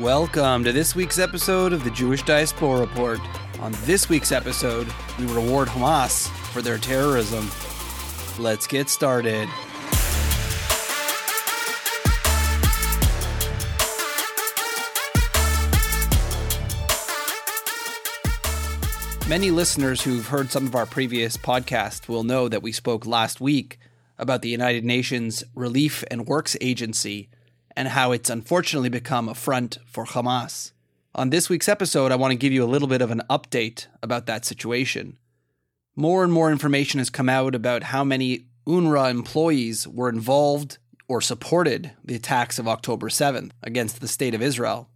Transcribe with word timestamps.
Welcome 0.00 0.64
to 0.64 0.72
this 0.72 0.96
week's 0.96 1.18
episode 1.18 1.74
of 1.74 1.84
the 1.84 1.90
Jewish 1.90 2.22
Diaspora 2.22 2.80
Report. 2.80 3.20
On 3.60 3.70
this 3.82 4.08
week's 4.08 4.32
episode, 4.32 4.88
we 5.18 5.26
reward 5.26 5.68
Hamas 5.68 6.26
for 6.52 6.62
their 6.62 6.78
terrorism. 6.78 7.50
Let's 8.42 8.66
get 8.66 8.88
started. 8.88 9.46
Many 19.28 19.50
listeners 19.50 20.00
who've 20.00 20.26
heard 20.28 20.50
some 20.50 20.66
of 20.66 20.74
our 20.74 20.86
previous 20.86 21.36
podcasts 21.36 22.08
will 22.08 22.24
know 22.24 22.48
that 22.48 22.62
we 22.62 22.72
spoke 22.72 23.04
last 23.04 23.38
week 23.38 23.78
about 24.18 24.40
the 24.40 24.48
United 24.48 24.82
Nations 24.82 25.44
Relief 25.54 26.02
and 26.10 26.26
Works 26.26 26.56
Agency 26.62 27.28
and 27.80 27.88
how 27.88 28.12
it's 28.12 28.28
unfortunately 28.28 28.90
become 28.90 29.26
a 29.26 29.34
front 29.34 29.78
for 29.86 30.04
Hamas. 30.04 30.72
On 31.14 31.30
this 31.30 31.48
week's 31.48 31.66
episode, 31.66 32.12
I 32.12 32.16
want 32.16 32.30
to 32.30 32.36
give 32.36 32.52
you 32.52 32.62
a 32.62 32.68
little 32.68 32.86
bit 32.86 33.00
of 33.00 33.10
an 33.10 33.22
update 33.30 33.86
about 34.02 34.26
that 34.26 34.44
situation. 34.44 35.16
More 35.96 36.22
and 36.22 36.30
more 36.30 36.52
information 36.52 36.98
has 36.98 37.08
come 37.08 37.30
out 37.30 37.54
about 37.54 37.84
how 37.84 38.04
many 38.04 38.44
UNRWA 38.66 39.10
employees 39.10 39.88
were 39.88 40.10
involved 40.10 40.76
or 41.08 41.22
supported 41.22 41.92
the 42.04 42.16
attacks 42.16 42.58
of 42.58 42.68
October 42.68 43.08
7th 43.08 43.52
against 43.62 44.02
the 44.02 44.08
state 44.08 44.34
of 44.34 44.42
Israel. 44.42 44.90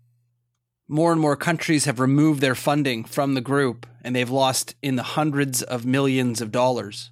More 0.87 1.10
and 1.10 1.21
more 1.23 1.37
countries 1.37 1.87
have 1.87 1.98
removed 1.98 2.43
their 2.43 2.55
funding 2.55 3.05
from 3.05 3.32
the 3.32 3.41
group, 3.41 3.87
and 4.02 4.15
they've 4.15 4.29
lost 4.29 4.74
in 4.82 4.96
the 4.96 5.15
hundreds 5.16 5.62
of 5.62 5.87
millions 5.87 6.43
of 6.43 6.52
dollars. 6.52 7.10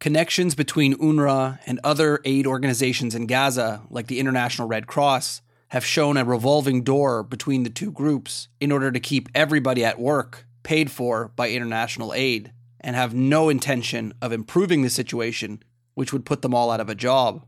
Connections 0.00 0.54
between 0.54 0.94
UNRWA 0.98 1.58
and 1.66 1.80
other 1.82 2.20
aid 2.24 2.46
organizations 2.46 3.16
in 3.16 3.26
Gaza, 3.26 3.82
like 3.90 4.06
the 4.06 4.20
International 4.20 4.68
Red 4.68 4.86
Cross, 4.86 5.42
have 5.70 5.84
shown 5.84 6.16
a 6.16 6.24
revolving 6.24 6.84
door 6.84 7.24
between 7.24 7.64
the 7.64 7.70
two 7.70 7.90
groups 7.90 8.46
in 8.60 8.70
order 8.70 8.92
to 8.92 9.00
keep 9.00 9.28
everybody 9.34 9.84
at 9.84 9.98
work 9.98 10.46
paid 10.62 10.88
for 10.88 11.32
by 11.34 11.50
international 11.50 12.14
aid 12.14 12.52
and 12.80 12.94
have 12.94 13.12
no 13.12 13.48
intention 13.48 14.14
of 14.22 14.32
improving 14.32 14.82
the 14.82 14.90
situation, 14.90 15.60
which 15.94 16.12
would 16.12 16.24
put 16.24 16.42
them 16.42 16.54
all 16.54 16.70
out 16.70 16.80
of 16.80 16.88
a 16.88 16.94
job. 16.94 17.44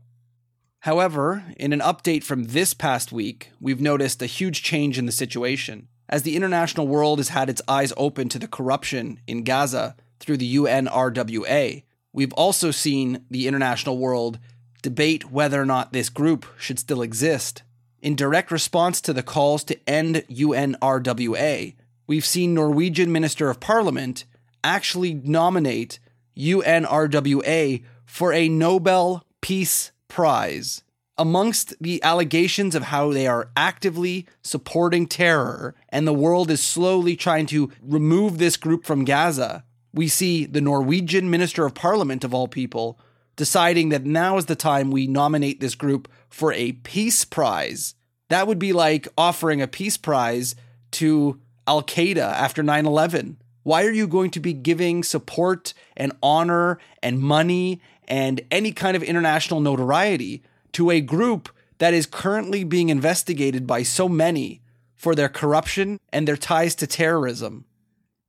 However, 0.81 1.45
in 1.55 1.71
an 1.71 1.79
update 1.79 2.25
from 2.25 2.45
this 2.45 2.73
past 2.73 3.13
week, 3.13 3.51
we've 3.61 3.79
noticed 3.79 4.21
a 4.21 4.25
huge 4.25 4.61
change 4.61 4.97
in 4.99 5.05
the 5.05 5.13
situation. 5.13 5.87
As 6.09 6.23
the 6.23 6.35
international 6.35 6.85
world 6.85 7.19
has 7.19 7.29
had 7.29 7.49
its 7.49 7.61
eyes 7.69 7.93
open 7.95 8.27
to 8.27 8.39
the 8.39 8.47
corruption 8.47 9.21
in 9.25 9.45
Gaza 9.45 9.95
through 10.19 10.35
the 10.35 10.53
UNRWA, 10.53 11.83
we've 12.13 12.33
also 12.33 12.71
seen 12.71 13.25
the 13.29 13.47
international 13.47 13.97
world 13.97 14.39
debate 14.81 15.31
whether 15.31 15.61
or 15.61 15.65
not 15.65 15.93
this 15.93 16.09
group 16.09 16.45
should 16.57 16.79
still 16.79 17.01
exist. 17.01 17.63
In 18.01 18.15
direct 18.15 18.51
response 18.51 18.99
to 19.01 19.13
the 19.13 19.23
calls 19.23 19.63
to 19.65 19.79
end 19.87 20.23
UNRWA, 20.29 21.75
we've 22.07 22.25
seen 22.25 22.53
Norwegian 22.53 23.11
Minister 23.11 23.49
of 23.49 23.59
Parliament 23.59 24.25
actually 24.63 25.13
nominate 25.13 25.99
UNRWA 26.35 27.83
for 28.05 28.33
a 28.33 28.49
Nobel 28.49 29.23
Peace 29.41 29.91
Prize. 30.07 30.83
Amongst 31.17 31.75
the 31.79 32.01
allegations 32.03 32.73
of 32.73 32.83
how 32.83 33.13
they 33.13 33.27
are 33.27 33.51
actively 33.55 34.25
supporting 34.41 35.05
terror 35.05 35.75
and 35.89 36.07
the 36.07 36.13
world 36.13 36.49
is 36.49 36.63
slowly 36.63 37.15
trying 37.15 37.45
to 37.47 37.71
remove 37.83 38.37
this 38.37 38.57
group 38.57 38.85
from 38.85 39.05
Gaza, 39.05 39.63
we 39.93 40.07
see 40.07 40.45
the 40.45 40.61
Norwegian 40.61 41.29
Minister 41.29 41.65
of 41.65 41.73
Parliament, 41.73 42.23
of 42.23 42.33
all 42.33 42.47
people, 42.47 42.99
deciding 43.35 43.89
that 43.89 44.05
now 44.05 44.37
is 44.37 44.45
the 44.45 44.55
time 44.55 44.91
we 44.91 45.07
nominate 45.07 45.59
this 45.59 45.75
group 45.75 46.07
for 46.29 46.53
a 46.53 46.73
peace 46.73 47.25
prize. 47.25 47.95
That 48.29 48.47
would 48.47 48.59
be 48.59 48.73
like 48.73 49.07
offering 49.17 49.61
a 49.61 49.67
peace 49.67 49.97
prize 49.97 50.55
to 50.91 51.39
Al 51.67 51.83
Qaeda 51.83 52.17
after 52.17 52.63
9 52.63 52.85
11. 52.85 53.37
Why 53.63 53.85
are 53.85 53.91
you 53.91 54.07
going 54.07 54.31
to 54.31 54.39
be 54.39 54.53
giving 54.53 55.03
support 55.03 55.73
and 55.95 56.13
honor 56.23 56.79
and 57.03 57.19
money 57.19 57.81
and 58.07 58.41
any 58.49 58.71
kind 58.71 58.95
of 58.95 59.03
international 59.03 59.59
notoriety 59.59 60.43
to 60.73 60.89
a 60.89 61.01
group 61.01 61.49
that 61.77 61.93
is 61.93 62.05
currently 62.05 62.63
being 62.63 62.89
investigated 62.89 63.67
by 63.67 63.83
so 63.83 64.09
many 64.09 64.61
for 64.95 65.15
their 65.15 65.29
corruption 65.29 65.99
and 66.11 66.27
their 66.27 66.37
ties 66.37 66.75
to 66.75 66.87
terrorism. 66.87 67.65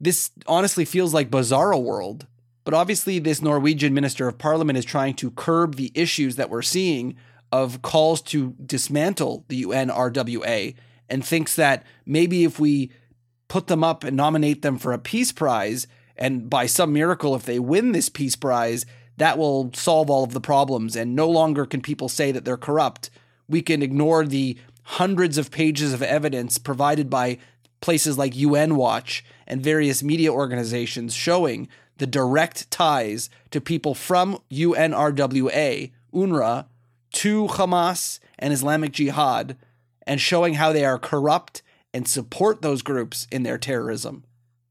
This 0.02 0.32
honestly 0.48 0.84
feels 0.84 1.14
like 1.14 1.30
bizarro 1.30 1.80
world. 1.80 2.26
But 2.64 2.74
obviously, 2.74 3.20
this 3.20 3.40
Norwegian 3.40 3.94
Minister 3.94 4.28
of 4.28 4.36
Parliament 4.36 4.76
is 4.76 4.84
trying 4.84 5.14
to 5.14 5.30
curb 5.30 5.76
the 5.76 5.92
issues 5.94 6.36
that 6.36 6.50
we're 6.50 6.62
seeing 6.62 7.16
of 7.52 7.82
calls 7.82 8.20
to 8.22 8.54
dismantle 8.64 9.44
the 9.48 9.62
UNRWA 9.62 10.74
and 11.08 11.24
thinks 11.24 11.54
that 11.56 11.84
maybe 12.04 12.44
if 12.44 12.58
we 12.58 12.90
put 13.46 13.68
them 13.68 13.84
up 13.84 14.02
and 14.02 14.16
nominate 14.16 14.62
them 14.62 14.76
for 14.76 14.92
a 14.92 14.98
peace 14.98 15.30
prize, 15.30 15.86
and 16.16 16.50
by 16.50 16.66
some 16.66 16.92
miracle, 16.92 17.34
if 17.34 17.44
they 17.44 17.58
win 17.58 17.92
this 17.92 18.08
peace 18.08 18.36
prize, 18.36 18.84
that 19.18 19.38
will 19.38 19.70
solve 19.72 20.10
all 20.10 20.24
of 20.24 20.32
the 20.32 20.40
problems. 20.40 20.96
And 20.96 21.14
no 21.14 21.28
longer 21.28 21.64
can 21.64 21.80
people 21.80 22.08
say 22.08 22.32
that 22.32 22.44
they're 22.44 22.56
corrupt. 22.56 23.10
We 23.48 23.62
can 23.62 23.82
ignore 23.82 24.24
the 24.24 24.58
hundreds 24.82 25.38
of 25.38 25.50
pages 25.50 25.92
of 25.92 26.02
evidence 26.02 26.58
provided 26.58 27.08
by 27.08 27.38
places 27.82 28.16
like 28.16 28.34
UN 28.34 28.76
Watch 28.76 29.22
and 29.46 29.62
various 29.62 30.02
media 30.02 30.32
organizations 30.32 31.12
showing 31.12 31.68
the 31.98 32.06
direct 32.06 32.70
ties 32.70 33.28
to 33.50 33.60
people 33.60 33.94
from 33.94 34.38
UNRWA, 34.50 35.92
UNRWA, 36.14 36.66
to 37.12 37.46
Hamas 37.48 38.18
and 38.38 38.52
Islamic 38.54 38.92
Jihad, 38.92 39.56
and 40.06 40.20
showing 40.20 40.54
how 40.54 40.72
they 40.72 40.84
are 40.84 40.98
corrupt 40.98 41.62
and 41.92 42.08
support 42.08 42.62
those 42.62 42.80
groups 42.80 43.26
in 43.30 43.42
their 43.42 43.58
terrorism. 43.58 44.24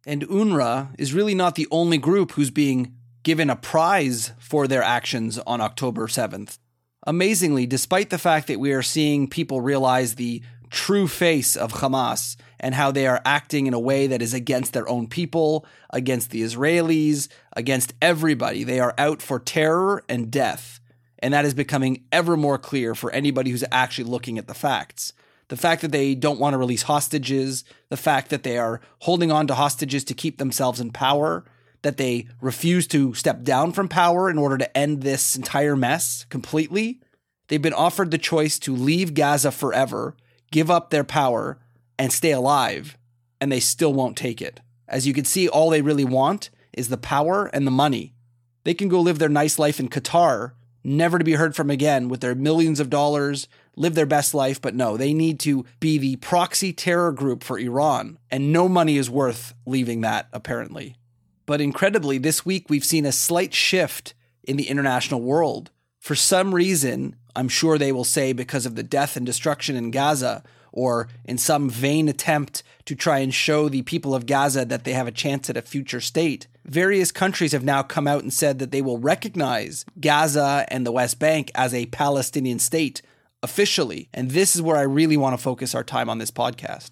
And 0.05 0.27
UNRWA 0.27 0.95
is 0.97 1.13
really 1.13 1.35
not 1.35 1.53
the 1.53 1.67
only 1.69 1.99
group 1.99 2.31
who's 2.31 2.49
being 2.49 2.95
given 3.23 3.49
a 3.49 3.55
prize 3.55 4.31
for 4.39 4.67
their 4.67 4.81
actions 4.81 5.37
on 5.39 5.61
October 5.61 6.07
7th. 6.07 6.57
Amazingly, 7.05 7.67
despite 7.67 8.09
the 8.09 8.17
fact 8.17 8.47
that 8.47 8.59
we 8.59 8.71
are 8.73 8.81
seeing 8.81 9.27
people 9.27 9.61
realize 9.61 10.15
the 10.15 10.41
true 10.71 11.07
face 11.07 11.55
of 11.55 11.73
Hamas 11.73 12.37
and 12.59 12.73
how 12.73 12.91
they 12.91 13.05
are 13.05 13.21
acting 13.25 13.67
in 13.67 13.73
a 13.73 13.79
way 13.79 14.07
that 14.07 14.21
is 14.21 14.33
against 14.33 14.73
their 14.73 14.87
own 14.89 15.07
people, 15.07 15.65
against 15.91 16.31
the 16.31 16.41
Israelis, 16.41 17.27
against 17.55 17.93
everybody, 18.01 18.63
they 18.63 18.79
are 18.79 18.95
out 18.97 19.21
for 19.21 19.39
terror 19.39 20.03
and 20.09 20.31
death. 20.31 20.79
And 21.19 21.33
that 21.33 21.45
is 21.45 21.53
becoming 21.53 22.05
ever 22.11 22.35
more 22.35 22.57
clear 22.57 22.95
for 22.95 23.11
anybody 23.11 23.51
who's 23.51 23.63
actually 23.71 24.09
looking 24.09 24.37
at 24.37 24.47
the 24.47 24.53
facts. 24.53 25.13
The 25.49 25.57
fact 25.57 25.81
that 25.81 25.91
they 25.91 26.15
don't 26.15 26.39
want 26.39 26.53
to 26.53 26.57
release 26.57 26.83
hostages, 26.83 27.65
the 27.89 27.97
fact 27.97 28.29
that 28.29 28.43
they 28.43 28.57
are 28.57 28.79
holding 28.99 29.31
on 29.31 29.47
to 29.47 29.53
hostages 29.53 30.03
to 30.05 30.13
keep 30.13 30.37
themselves 30.37 30.79
in 30.79 30.91
power, 30.91 31.43
that 31.81 31.97
they 31.97 32.27
refuse 32.39 32.87
to 32.87 33.13
step 33.13 33.43
down 33.43 33.71
from 33.71 33.87
power 33.87 34.29
in 34.29 34.37
order 34.37 34.57
to 34.57 34.77
end 34.77 35.01
this 35.01 35.35
entire 35.35 35.75
mess 35.75 36.25
completely. 36.29 37.01
They've 37.47 37.61
been 37.61 37.73
offered 37.73 38.11
the 38.11 38.17
choice 38.17 38.57
to 38.59 38.75
leave 38.75 39.13
Gaza 39.13 39.51
forever, 39.51 40.15
give 40.51 40.69
up 40.69 40.89
their 40.89 41.03
power, 41.03 41.57
and 41.97 42.11
stay 42.11 42.31
alive, 42.31 42.97
and 43.39 43.51
they 43.51 43.59
still 43.59 43.93
won't 43.93 44.17
take 44.17 44.41
it. 44.41 44.59
As 44.87 45.07
you 45.07 45.13
can 45.13 45.25
see, 45.25 45.47
all 45.47 45.69
they 45.69 45.81
really 45.81 46.05
want 46.05 46.49
is 46.73 46.89
the 46.89 46.97
power 46.97 47.45
and 47.47 47.65
the 47.65 47.71
money. 47.71 48.13
They 48.63 48.73
can 48.73 48.89
go 48.89 48.99
live 48.99 49.19
their 49.19 49.29
nice 49.29 49.57
life 49.57 49.79
in 49.79 49.89
Qatar, 49.89 50.51
never 50.83 51.17
to 51.17 51.23
be 51.23 51.33
heard 51.33 51.55
from 51.55 51.69
again 51.69 52.09
with 52.09 52.21
their 52.21 52.35
millions 52.35 52.79
of 52.79 52.89
dollars, 52.89 53.47
live 53.75 53.95
their 53.95 54.05
best 54.05 54.33
life, 54.33 54.61
but 54.61 54.75
no, 54.75 54.97
they 54.97 55.13
need 55.13 55.39
to 55.41 55.65
be 55.79 55.97
the 55.97 56.17
proxy 56.17 56.73
terror 56.73 57.11
group 57.11 57.43
for 57.43 57.57
Iran, 57.57 58.19
and 58.29 58.51
no 58.51 58.67
money 58.67 58.97
is 58.97 59.09
worth 59.09 59.53
leaving 59.65 60.01
that, 60.01 60.27
apparently. 60.33 60.95
But 61.45 61.61
incredibly, 61.61 62.17
this 62.17 62.45
week 62.45 62.69
we've 62.69 62.85
seen 62.85 63.05
a 63.05 63.11
slight 63.11 63.53
shift 63.53 64.13
in 64.43 64.57
the 64.57 64.69
international 64.69 65.21
world. 65.21 65.71
For 66.01 66.15
some 66.15 66.55
reason, 66.55 67.15
I'm 67.35 67.47
sure 67.47 67.77
they 67.77 67.91
will 67.91 68.03
say 68.03 68.33
because 68.33 68.65
of 68.65 68.73
the 68.73 68.81
death 68.81 69.15
and 69.15 69.23
destruction 69.23 69.75
in 69.75 69.91
Gaza, 69.91 70.43
or 70.71 71.09
in 71.25 71.37
some 71.37 71.69
vain 71.69 72.09
attempt 72.09 72.63
to 72.85 72.95
try 72.95 73.19
and 73.19 73.31
show 73.31 73.69
the 73.69 73.83
people 73.83 74.15
of 74.15 74.25
Gaza 74.25 74.65
that 74.65 74.83
they 74.83 74.93
have 74.93 75.05
a 75.05 75.11
chance 75.11 75.47
at 75.47 75.57
a 75.57 75.61
future 75.61 76.01
state. 76.01 76.47
Various 76.65 77.11
countries 77.11 77.51
have 77.51 77.63
now 77.63 77.83
come 77.83 78.07
out 78.07 78.23
and 78.23 78.33
said 78.33 78.57
that 78.57 78.71
they 78.71 78.81
will 78.81 78.97
recognize 78.97 79.85
Gaza 79.99 80.65
and 80.69 80.87
the 80.87 80.91
West 80.91 81.19
Bank 81.19 81.51
as 81.53 81.71
a 81.71 81.85
Palestinian 81.87 82.57
state 82.57 83.03
officially. 83.43 84.09
And 84.11 84.31
this 84.31 84.55
is 84.55 84.61
where 84.63 84.77
I 84.77 84.83
really 84.83 85.17
want 85.17 85.37
to 85.37 85.43
focus 85.43 85.75
our 85.75 85.83
time 85.83 86.09
on 86.09 86.17
this 86.17 86.31
podcast. 86.31 86.91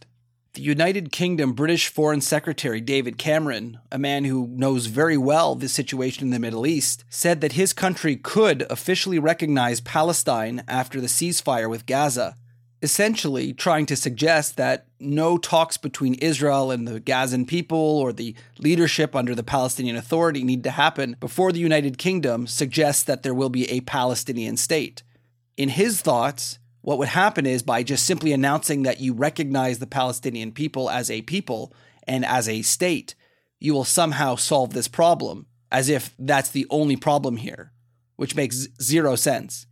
The 0.53 0.61
United 0.63 1.11
Kingdom 1.11 1.53
British 1.53 1.89
Foreign 1.89 2.21
Secretary 2.21 2.81
David 2.81 3.19
Cameron, 3.19 3.77
a 3.91 3.99
man 3.99 4.23
who 4.23 4.47
knows 4.47 4.87
very 4.87 5.15
well 5.17 5.53
the 5.53 5.69
situation 5.69 6.23
in 6.23 6.31
the 6.31 6.39
Middle 6.39 6.65
East, 6.65 7.05
said 7.07 7.39
that 7.41 7.51
his 7.51 7.71
country 7.71 8.15
could 8.15 8.65
officially 8.67 9.19
recognize 9.19 9.79
Palestine 9.79 10.63
after 10.67 10.99
the 10.99 11.07
ceasefire 11.07 11.69
with 11.69 11.85
Gaza, 11.85 12.35
essentially 12.81 13.53
trying 13.53 13.85
to 13.85 13.95
suggest 13.95 14.57
that 14.57 14.87
no 14.99 15.37
talks 15.37 15.77
between 15.77 16.15
Israel 16.15 16.71
and 16.71 16.87
the 16.87 16.99
Gazan 16.99 17.45
people 17.45 17.77
or 17.77 18.11
the 18.11 18.35
leadership 18.57 19.15
under 19.15 19.35
the 19.35 19.43
Palestinian 19.43 19.97
Authority 19.97 20.43
need 20.43 20.63
to 20.63 20.71
happen 20.71 21.15
before 21.19 21.51
the 21.51 21.59
United 21.59 21.99
Kingdom 21.99 22.47
suggests 22.47 23.03
that 23.03 23.21
there 23.21 23.35
will 23.35 23.49
be 23.49 23.69
a 23.69 23.81
Palestinian 23.81 24.57
state. 24.57 25.03
In 25.57 25.69
his 25.69 26.01
thoughts, 26.01 26.57
what 26.81 26.97
would 26.97 27.09
happen 27.09 27.45
is 27.45 27.63
by 27.63 27.83
just 27.83 28.05
simply 28.05 28.31
announcing 28.31 28.83
that 28.83 28.99
you 28.99 29.13
recognize 29.13 29.79
the 29.79 29.87
Palestinian 29.87 30.51
people 30.51 30.89
as 30.89 31.11
a 31.11 31.21
people 31.23 31.73
and 32.07 32.25
as 32.25 32.47
a 32.47 32.61
state, 32.61 33.15
you 33.59 33.73
will 33.73 33.83
somehow 33.83 34.35
solve 34.35 34.73
this 34.73 34.87
problem, 34.87 35.45
as 35.71 35.89
if 35.89 36.15
that's 36.17 36.49
the 36.49 36.65
only 36.69 36.95
problem 36.95 37.37
here, 37.37 37.73
which 38.15 38.35
makes 38.35 38.67
zero 38.81 39.15
sense. 39.15 39.67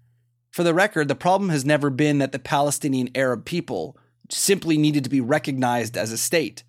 For 0.51 0.63
the 0.63 0.73
record, 0.73 1.07
the 1.07 1.15
problem 1.15 1.49
has 1.49 1.65
never 1.65 1.89
been 1.89 2.17
that 2.17 2.31
the 2.31 2.39
Palestinian 2.39 3.09
Arab 3.15 3.45
people 3.45 3.97
simply 4.29 4.77
needed 4.77 5.03
to 5.03 5.09
be 5.09 5.21
recognized 5.21 5.95
as 5.95 6.11
a 6.11 6.17
state. 6.17 6.63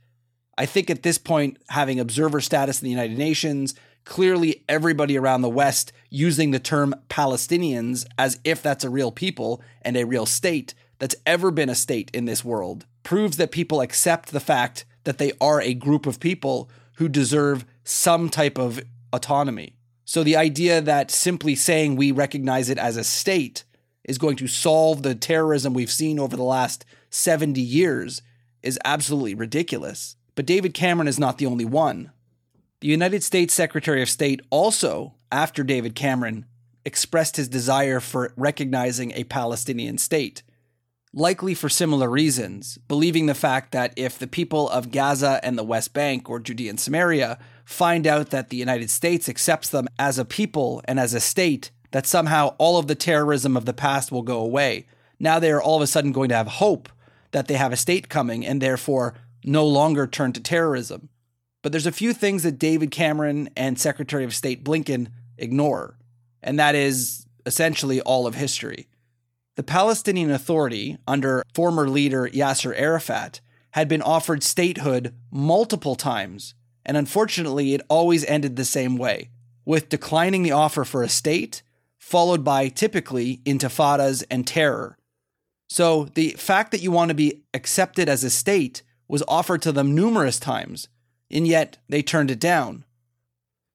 I 0.57 0.67
think 0.67 0.91
at 0.91 1.03
this 1.03 1.19
point, 1.19 1.59
having 1.69 1.99
observer 1.99 2.41
status 2.41 2.81
in 2.81 2.85
the 2.85 2.91
United 2.91 3.19
Nations, 3.19 3.75
clearly 4.05 4.65
everybody 4.69 5.17
around 5.17 5.43
the 5.43 5.49
West 5.49 5.93
using 6.11 6.51
the 6.51 6.59
term 6.59 6.95
Palestinians 7.09 8.07
as 8.17 8.41
if 8.45 8.63
that's 8.63 8.85
a 8.85 8.91
real 8.91 9.13
people 9.13 9.63
and 9.83 9.97
a 9.97 10.07
real 10.07 10.27
state 10.27 10.75
that's 10.99 11.17
ever 11.27 11.51
been 11.51 11.69
a 11.69 11.75
state 11.75 12.11
in 12.13 12.25
this 12.25 12.45
world 12.45 12.87
proves 13.03 13.37
that 13.37 13.51
people 13.51 13.81
accept 13.81 14.33
the 14.33 14.41
fact 14.41 14.85
that 15.05 15.19
they 15.19 15.33
are 15.41 15.61
a 15.61 15.75
group 15.75 16.07
of 16.07 16.21
people 16.21 16.69
who 16.97 17.09
deserve 17.09 17.65
some 17.85 18.29
type 18.29 18.59
of 18.59 18.83
autonomy. 19.13 19.75
So 20.05 20.23
the 20.23 20.37
idea 20.37 20.81
that 20.81 21.11
simply 21.11 21.55
saying 21.55 21.97
we 21.97 22.13
recognize 22.13 22.71
it 22.71 22.79
as 22.79 22.97
a 22.97 23.05
state 23.05 23.65
is 24.05 24.19
going 24.19 24.37
to 24.37 24.47
solve 24.47 25.03
the 25.03 25.15
terrorism 25.15 25.75
we've 25.75 25.91
seen 25.91 26.19
over 26.19 26.37
the 26.37 26.43
last 26.43 26.85
70 27.11 27.61
years 27.61 28.23
is 28.63 28.79
absolutely 28.85 29.35
ridiculous. 29.35 30.17
But 30.35 30.47
David 30.47 30.75
Cameron 30.75 31.09
is 31.09 31.19
not 31.19 31.39
the 31.39 31.47
only 31.47 31.65
one. 31.65 32.11
The 32.81 32.89
United 32.89 33.23
States 33.23 33.53
Secretary 33.53 34.03
of 34.03 34.09
State 34.09 34.41
also, 34.51 35.15
after 35.31 35.63
David 35.63 35.95
Cameron, 35.95 36.47
expressed 36.85 37.37
his 37.37 37.49
desire 37.49 38.01
for 38.01 38.33
recognizing 38.37 39.13
a 39.13 39.25
Palestinian 39.25 39.99
state, 39.99 40.43
likely 41.13 41.55
for 41.55 41.69
similar 41.69 42.09
reasons, 42.09 42.79
believing 42.89 43.27
the 43.27 43.35
fact 43.35 43.73
that 43.73 43.93
if 43.97 44.19
the 44.19 44.27
people 44.27 44.69
of 44.71 44.91
Gaza 44.91 45.41
and 45.43 45.59
the 45.59 45.65
West 45.65 45.93
Bank 45.93 46.31
or 46.31 46.41
Judea 46.41 46.71
and 46.71 46.81
Samaria 46.81 47.39
find 47.65 48.07
out 48.07 48.31
that 48.31 48.49
the 48.49 48.57
United 48.57 48.91
States 48.91 49.29
accepts 49.29 49.69
them 49.69 49.89
as 49.99 50.19
a 50.19 50.25
people 50.25 50.81
and 50.87 50.99
as 50.99 51.13
a 51.13 51.21
state, 51.21 51.71
that 51.91 52.07
somehow 52.07 52.55
all 52.59 52.79
of 52.79 52.87
the 52.87 52.95
terrorism 52.95 53.57
of 53.57 53.65
the 53.65 53.73
past 53.73 54.11
will 54.11 54.23
go 54.23 54.41
away. 54.41 54.87
Now 55.19 55.39
they 55.39 55.51
are 55.51 55.63
all 55.63 55.77
of 55.77 55.83
a 55.83 55.87
sudden 55.87 56.13
going 56.13 56.29
to 56.31 56.37
have 56.37 56.47
hope 56.47 56.89
that 57.33 57.49
they 57.49 57.55
have 57.55 57.73
a 57.73 57.77
state 57.77 58.09
coming 58.09 58.47
and 58.47 58.61
therefore 58.61 59.15
no 59.45 59.67
longer 59.67 60.07
turn 60.07 60.33
to 60.33 60.41
terrorism. 60.41 61.09
But 61.63 61.73
there's 61.73 61.87
a 61.87 61.93
few 61.93 62.13
things 62.13 62.43
that 62.45 62.59
David 62.59 62.91
Cameron 62.91 63.51
and 63.57 63.79
Secretary 63.79 64.25
of 64.25 64.35
State 64.35 64.65
Blinken 64.65 65.09
ignore, 65.37 65.99
and 66.43 66.59
that 66.59 66.75
is 66.75 67.27
essentially 67.47 68.01
all 68.01 68.27
of 68.27 68.35
history. 68.35 68.89
The 69.57 69.63
Palestinian 69.65 70.31
Authority, 70.31 70.99
under 71.07 71.43
former 71.53 71.89
leader 71.89 72.29
Yasser 72.29 72.79
Arafat, 72.79 73.41
had 73.73 73.89
been 73.89 74.03
offered 74.03 74.43
statehood 74.43 75.15
multiple 75.33 75.97
times, 75.97 76.55
and 76.87 76.97
unfortunately, 76.97 77.75
it 77.75 77.83
always 77.89 78.25
ended 78.27 78.55
the 78.57 78.65
same 78.65 78.97
way 78.97 79.31
with 79.65 79.89
declining 79.89 80.43
the 80.43 80.53
offer 80.53 80.85
for 80.85 81.03
a 81.03 81.09
state, 81.09 81.63
followed 81.99 82.45
by 82.45 82.69
typically 82.69 83.43
intifadas 83.45 84.25
and 84.31 84.47
terror. 84.47 84.97
So, 85.69 86.05
the 86.15 86.31
fact 86.31 86.71
that 86.71 86.81
you 86.81 86.91
want 86.91 87.11
to 87.11 87.15
be 87.15 87.43
accepted 87.53 88.09
as 88.09 88.25
a 88.25 88.31
state 88.31 88.83
was 89.09 89.23
offered 89.29 89.61
to 89.63 89.73
them 89.73 89.95
numerous 89.95 90.39
times, 90.39 90.89
and 91.31 91.47
yet 91.47 91.79
they 91.89 92.03
turned 92.03 92.31
it 92.31 92.41
down. 92.41 92.85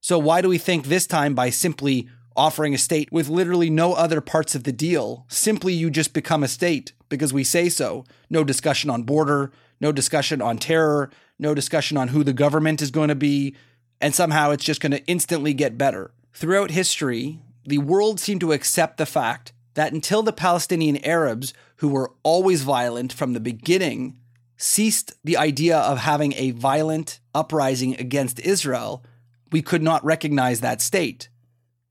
So, 0.02 0.20
why 0.20 0.42
do 0.42 0.50
we 0.50 0.58
think 0.58 0.86
this 0.86 1.08
time 1.08 1.34
by 1.34 1.50
simply 1.50 2.10
offering 2.36 2.74
a 2.74 2.78
state 2.78 3.12
with 3.12 3.30
literally 3.30 3.70
no 3.70 3.94
other 3.94 4.22
parts 4.22 4.56
of 4.56 4.64
the 4.64 4.72
deal, 4.72 5.26
simply 5.30 5.74
you 5.74 5.90
just 5.90 6.14
become 6.14 6.44
a 6.44 6.48
state 6.48 6.94
because 7.10 7.32
we 7.32 7.44
say 7.44 7.70
so? 7.70 8.04
No 8.30 8.44
discussion 8.44 8.90
on 8.90 9.04
border, 9.04 9.52
no 9.80 9.92
discussion 9.92 10.42
on 10.42 10.58
terror, 10.58 11.10
no 11.40 11.54
discussion 11.54 11.98
on 11.98 12.10
who 12.10 12.24
the 12.24 12.34
government 12.34 12.82
is 12.82 12.92
going 12.92 13.10
to 13.10 13.16
be, 13.16 13.56
and 14.02 14.14
somehow 14.14 14.52
it's 14.52 14.66
just 14.66 14.82
going 14.82 14.92
to 14.92 15.06
instantly 15.06 15.54
get 15.54 15.78
better. 15.78 16.12
Throughout 16.34 16.72
history, 16.72 17.40
the 17.66 17.78
world 17.78 18.20
seemed 18.20 18.42
to 18.42 18.52
accept 18.52 18.98
the 18.98 19.06
fact 19.06 19.54
that 19.76 19.94
until 19.94 20.24
the 20.24 20.34
Palestinian 20.34 20.98
Arabs, 21.06 21.54
who 21.78 21.90
were 21.90 22.12
always 22.24 22.64
violent 22.64 23.14
from 23.14 23.34
the 23.34 23.40
beginning, 23.40 24.20
ceased 24.64 25.14
the 25.24 25.36
idea 25.36 25.78
of 25.78 26.00
having 26.00 26.34
a 26.34 26.52
violent 26.52 27.20
uprising 27.36 28.00
against 28.00 28.40
Israel, 28.40 29.04
we 29.52 29.62
could 29.62 29.84
not 29.84 30.04
recognize 30.06 30.62
that 30.62 30.82
state. 30.82 31.28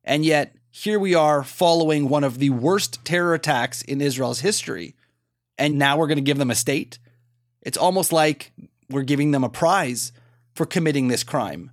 And 0.03 0.25
yet, 0.25 0.57
here 0.71 0.99
we 0.99 1.15
are 1.15 1.45
following 1.45 2.09
one 2.09 2.25
of 2.25 2.39
the 2.39 2.51
worst 2.51 3.05
terror 3.05 3.35
attacks 3.35 3.83
in 3.83 4.01
Israel's 4.01 4.41
history, 4.41 4.97
and 5.59 5.79
now 5.79 5.99
we're 5.99 6.07
going 6.07 6.17
to 6.17 6.23
give 6.23 6.39
them 6.39 6.51
a 6.51 6.55
state? 6.55 6.99
It's 7.61 7.77
almost 7.77 8.11
like 8.11 8.53
we're 8.89 9.03
giving 9.03 9.33
them 9.33 9.45
a 9.45 9.51
prize 9.51 10.13
for 10.55 10.65
committing 10.65 11.09
this 11.09 11.23
crime. 11.23 11.71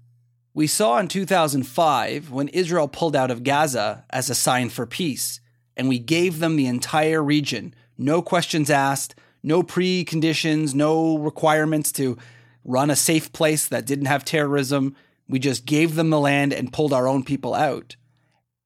We 0.53 0.67
saw 0.67 0.99
in 0.99 1.07
2005 1.07 2.29
when 2.29 2.49
Israel 2.49 2.89
pulled 2.89 3.15
out 3.15 3.31
of 3.31 3.43
Gaza 3.43 4.03
as 4.09 4.29
a 4.29 4.35
sign 4.35 4.69
for 4.69 4.85
peace, 4.85 5.39
and 5.77 5.87
we 5.87 5.97
gave 5.97 6.39
them 6.39 6.57
the 6.57 6.67
entire 6.67 7.23
region, 7.23 7.73
no 7.97 8.21
questions 8.21 8.69
asked, 8.69 9.15
no 9.43 9.63
preconditions, 9.63 10.73
no 10.73 11.17
requirements 11.17 11.91
to 11.93 12.17
run 12.63 12.89
a 12.89 12.95
safe 12.95 13.31
place 13.31 13.67
that 13.67 13.85
didn't 13.85 14.05
have 14.05 14.25
terrorism. 14.25 14.95
We 15.27 15.39
just 15.39 15.65
gave 15.65 15.95
them 15.95 16.09
the 16.09 16.19
land 16.19 16.53
and 16.53 16.73
pulled 16.73 16.93
our 16.93 17.07
own 17.07 17.23
people 17.23 17.53
out. 17.53 17.95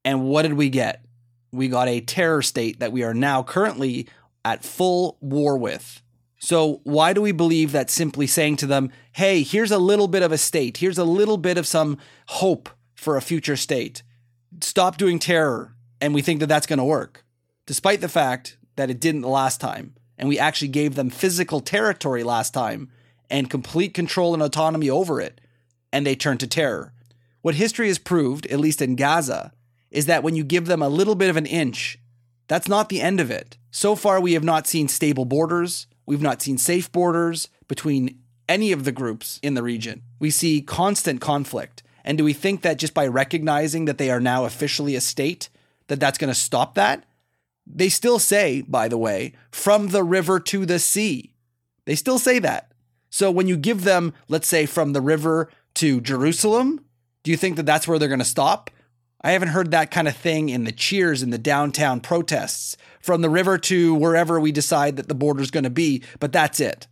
And 0.06 0.24
what 0.26 0.44
did 0.44 0.54
we 0.54 0.70
get? 0.70 1.04
We 1.52 1.68
got 1.68 1.88
a 1.88 2.02
terror 2.02 2.42
state 2.42 2.80
that 2.80 2.92
we 2.92 3.04
are 3.04 3.14
now 3.14 3.44
currently 3.44 4.08
at 4.44 4.64
full 4.64 5.18
war 5.22 5.58
with. 5.58 6.02
So, 6.40 6.82
why 6.84 7.14
do 7.14 7.22
we 7.22 7.32
believe 7.32 7.72
that 7.72 7.90
simply 7.90 8.28
saying 8.28 8.58
to 8.58 8.68
them, 8.68 8.92
hey, 9.14 9.44
here's 9.44 9.72
a 9.72 9.78
little 9.78 10.10
bit 10.10 10.24
of 10.24 10.34
a 10.34 10.38
state, 10.38 10.78
here's 10.78 10.98
a 10.98 11.06
little 11.06 11.38
bit 11.38 11.58
of 11.58 11.66
some 11.66 11.98
hope 12.28 12.70
for 12.96 13.16
a 13.16 13.22
future 13.22 13.56
state, 13.56 14.04
stop 14.60 14.98
doing 14.98 15.20
terror, 15.20 15.74
and 16.02 16.14
we 16.14 16.22
think 16.22 16.42
that 16.42 16.48
that's 16.48 16.68
going 16.68 16.80
to 16.80 16.84
work, 16.84 17.24
despite 17.66 18.02
the 18.02 18.10
fact 18.10 18.58
that 18.76 18.90
it 18.90 19.00
didn't 19.00 19.22
the 19.22 19.30
last 19.30 19.62
time? 19.62 19.96
And 20.24 20.30
we 20.30 20.40
actually 20.40 20.70
gave 20.70 20.96
them 20.96 21.10
physical 21.10 21.60
territory 21.60 22.24
last 22.24 22.54
time 22.54 22.90
and 23.30 23.50
complete 23.50 23.94
control 23.94 24.34
and 24.34 24.42
autonomy 24.42 24.90
over 24.90 25.20
it, 25.20 25.42
and 25.92 26.08
they 26.08 26.16
turned 26.16 26.40
to 26.40 26.48
terror. 26.48 26.94
What 27.42 27.56
history 27.56 27.90
has 27.90 28.00
proved, 28.00 28.46
at 28.46 28.62
least 28.62 28.82
in 28.82 28.96
Gaza, 28.96 29.52
is 29.92 30.06
that 30.06 30.24
when 30.24 30.34
you 30.34 30.46
give 30.46 30.66
them 30.66 30.82
a 30.82 30.88
little 30.88 31.16
bit 31.16 31.30
of 31.30 31.36
an 31.36 31.46
inch, 31.46 32.00
that's 32.48 32.70
not 32.70 32.88
the 32.88 33.02
end 33.02 33.20
of 33.20 33.32
it. 33.32 33.58
So 33.70 33.98
far, 33.98 34.22
we 34.22 34.32
have 34.32 34.46
not 34.46 34.66
seen 34.66 34.88
stable 34.88 35.26
borders. 35.26 35.88
We've 36.06 36.22
not 36.22 36.42
seen 36.42 36.58
safe 36.58 36.90
borders 36.90 37.50
between 37.68 38.18
any 38.48 38.72
of 38.72 38.86
the 38.86 38.94
groups 38.94 39.42
in 39.44 39.56
the 39.56 39.62
region. 39.62 40.04
We 40.20 40.30
see 40.30 40.62
constant 40.62 41.20
conflict. 41.20 41.84
And 42.06 42.18
do 42.18 42.24
we 42.24 42.32
think 42.32 42.62
that 42.62 42.80
just 42.80 42.94
by 42.94 43.08
recognizing 43.08 43.84
that 43.86 43.98
they 43.98 44.10
are 44.10 44.22
now 44.22 44.46
officially 44.46 44.96
a 44.96 45.02
state, 45.02 45.50
that 45.88 46.00
that's 46.00 46.18
going 46.18 46.32
to 46.32 46.40
stop 46.40 46.76
that? 46.76 47.04
They 47.66 47.90
still 47.90 48.20
say, 48.20 48.62
by 48.62 48.88
the 48.88 48.98
way, 48.98 49.34
from 49.52 49.90
the 49.90 50.04
river 50.04 50.40
to 50.40 50.66
the 50.66 50.80
sea. 50.80 51.34
They 51.86 51.96
still 51.96 52.20
say 52.20 52.40
that. 52.40 52.72
So 53.10 53.30
when 53.32 53.48
you 53.48 53.58
give 53.58 53.84
them, 53.84 54.14
let's 54.28 54.48
say, 54.48 54.66
from 54.66 54.94
the 54.94 55.02
river 55.02 55.50
to 55.76 56.02
Jerusalem, 56.02 56.86
do 57.24 57.32
you 57.32 57.38
think 57.38 57.56
that 57.56 57.66
that's 57.66 57.88
where 57.88 58.00
they're 58.00 58.08
going 58.08 58.20
to 58.20 58.26
stop? 58.26 58.70
I 59.22 59.32
haven't 59.32 59.50
heard 59.50 59.72
that 59.72 59.92
kind 59.92 60.08
of 60.08 60.18
thing 60.18 60.50
in 60.50 60.66
the 60.66 60.72
cheers 60.72 61.24
in 61.24 61.30
the 61.30 61.38
downtown 61.38 62.02
protests. 62.02 62.76
From 63.02 63.22
the 63.22 63.30
river 63.30 63.58
to 63.58 63.94
wherever 63.96 64.40
we 64.40 64.52
decide 64.52 64.98
that 64.98 65.08
the 65.08 65.16
border's 65.16 65.52
going 65.52 65.64
to 65.64 65.70
be, 65.70 66.04
but 66.20 66.32
that's 66.32 66.60
it. 66.60 66.88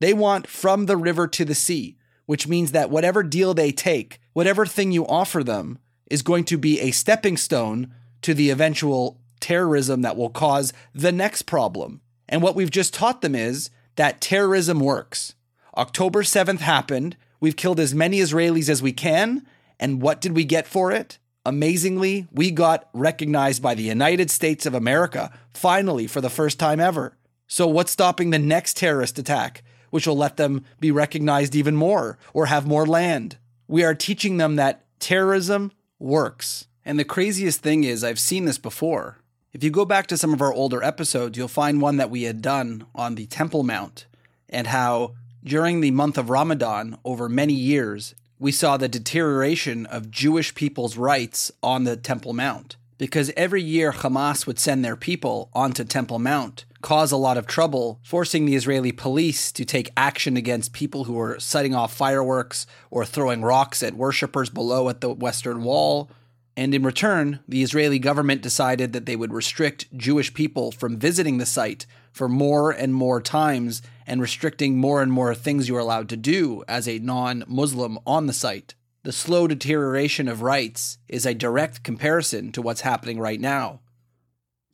They 0.00 0.14
want 0.14 0.46
from 0.46 0.86
the 0.86 0.96
river 0.96 1.26
to 1.28 1.44
the 1.44 1.54
sea, 1.54 1.96
which 2.26 2.48
means 2.48 2.72
that 2.72 2.90
whatever 2.90 3.22
deal 3.22 3.54
they 3.54 3.72
take, 3.72 4.20
whatever 4.32 4.66
thing 4.66 4.92
you 4.92 5.06
offer 5.06 5.42
them, 5.42 5.78
is 6.10 6.22
going 6.22 6.44
to 6.44 6.58
be 6.58 6.80
a 6.80 6.90
stepping 6.90 7.36
stone 7.36 7.92
to 8.22 8.34
the 8.34 8.50
eventual 8.50 9.20
terrorism 9.44 10.00
that 10.00 10.16
will 10.16 10.30
cause 10.30 10.72
the 10.94 11.12
next 11.12 11.42
problem. 11.42 12.00
And 12.26 12.40
what 12.40 12.56
we've 12.56 12.70
just 12.70 12.94
taught 12.94 13.20
them 13.20 13.34
is 13.34 13.68
that 13.96 14.22
terrorism 14.22 14.80
works. 14.80 15.34
October 15.76 16.22
7th 16.22 16.60
happened. 16.60 17.14
We've 17.40 17.54
killed 17.54 17.78
as 17.78 17.94
many 17.94 18.20
Israelis 18.20 18.70
as 18.70 18.80
we 18.80 18.92
can. 18.92 19.46
And 19.78 20.00
what 20.00 20.22
did 20.22 20.34
we 20.34 20.46
get 20.46 20.66
for 20.66 20.90
it? 20.92 21.18
Amazingly, 21.44 22.26
we 22.32 22.50
got 22.50 22.88
recognized 22.94 23.62
by 23.62 23.74
the 23.74 23.82
United 23.82 24.30
States 24.30 24.64
of 24.64 24.72
America, 24.72 25.30
finally, 25.52 26.06
for 26.06 26.22
the 26.22 26.30
first 26.30 26.58
time 26.58 26.80
ever. 26.80 27.18
So, 27.46 27.66
what's 27.66 27.92
stopping 27.92 28.30
the 28.30 28.38
next 28.38 28.78
terrorist 28.78 29.18
attack, 29.18 29.62
which 29.90 30.06
will 30.06 30.16
let 30.16 30.38
them 30.38 30.64
be 30.80 30.90
recognized 30.90 31.54
even 31.54 31.76
more 31.76 32.18
or 32.32 32.46
have 32.46 32.66
more 32.66 32.86
land? 32.86 33.36
We 33.68 33.84
are 33.84 33.94
teaching 33.94 34.38
them 34.38 34.56
that 34.56 34.86
terrorism 35.00 35.70
works. 35.98 36.66
And 36.82 36.98
the 36.98 37.04
craziest 37.04 37.60
thing 37.60 37.84
is, 37.84 38.02
I've 38.02 38.18
seen 38.18 38.46
this 38.46 38.58
before. 38.58 39.18
If 39.54 39.62
you 39.62 39.70
go 39.70 39.84
back 39.84 40.08
to 40.08 40.16
some 40.16 40.34
of 40.34 40.42
our 40.42 40.52
older 40.52 40.82
episodes, 40.82 41.38
you'll 41.38 41.46
find 41.46 41.80
one 41.80 41.96
that 41.98 42.10
we 42.10 42.24
had 42.24 42.42
done 42.42 42.86
on 42.92 43.14
the 43.14 43.26
Temple 43.26 43.62
Mount 43.62 44.04
and 44.48 44.66
how 44.66 45.14
during 45.44 45.80
the 45.80 45.92
month 45.92 46.18
of 46.18 46.28
Ramadan, 46.28 46.98
over 47.04 47.28
many 47.28 47.54
years, 47.54 48.16
we 48.40 48.50
saw 48.50 48.76
the 48.76 48.88
deterioration 48.88 49.86
of 49.86 50.10
Jewish 50.10 50.56
people's 50.56 50.96
rights 50.96 51.52
on 51.62 51.84
the 51.84 51.96
Temple 51.96 52.32
Mount. 52.32 52.74
Because 52.98 53.30
every 53.36 53.62
year 53.62 53.92
Hamas 53.92 54.44
would 54.44 54.58
send 54.58 54.84
their 54.84 54.96
people 54.96 55.50
onto 55.52 55.84
Temple 55.84 56.18
Mount, 56.18 56.64
cause 56.82 57.12
a 57.12 57.16
lot 57.16 57.38
of 57.38 57.46
trouble, 57.46 58.00
forcing 58.02 58.46
the 58.46 58.56
Israeli 58.56 58.90
police 58.90 59.52
to 59.52 59.64
take 59.64 59.92
action 59.96 60.36
against 60.36 60.72
people 60.72 61.04
who 61.04 61.12
were 61.12 61.38
setting 61.38 61.76
off 61.76 61.94
fireworks 61.94 62.66
or 62.90 63.04
throwing 63.04 63.42
rocks 63.42 63.84
at 63.84 63.94
worshippers 63.94 64.50
below 64.50 64.88
at 64.88 65.00
the 65.00 65.10
Western 65.10 65.62
Wall. 65.62 66.10
And 66.56 66.74
in 66.74 66.84
return, 66.84 67.40
the 67.48 67.62
Israeli 67.62 67.98
government 67.98 68.42
decided 68.42 68.92
that 68.92 69.06
they 69.06 69.16
would 69.16 69.32
restrict 69.32 69.96
Jewish 69.96 70.32
people 70.32 70.70
from 70.70 70.98
visiting 70.98 71.38
the 71.38 71.46
site 71.46 71.86
for 72.12 72.28
more 72.28 72.70
and 72.70 72.94
more 72.94 73.20
times 73.20 73.82
and 74.06 74.20
restricting 74.20 74.76
more 74.76 75.02
and 75.02 75.10
more 75.10 75.34
things 75.34 75.68
you 75.68 75.76
are 75.76 75.80
allowed 75.80 76.08
to 76.10 76.16
do 76.16 76.62
as 76.68 76.86
a 76.88 77.00
non 77.00 77.44
Muslim 77.48 77.98
on 78.06 78.26
the 78.26 78.32
site. 78.32 78.74
The 79.02 79.12
slow 79.12 79.48
deterioration 79.48 80.28
of 80.28 80.42
rights 80.42 80.98
is 81.08 81.26
a 81.26 81.34
direct 81.34 81.82
comparison 81.82 82.52
to 82.52 82.62
what's 82.62 82.82
happening 82.82 83.18
right 83.18 83.40
now 83.40 83.80